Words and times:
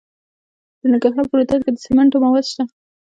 د 0.79 0.81
ننګرهار 0.91 1.25
په 1.29 1.35
روداتو 1.37 1.63
کې 1.65 1.71
د 1.73 1.77
سمنټو 1.85 2.17
مواد 2.23 2.45
شته. 2.51 2.63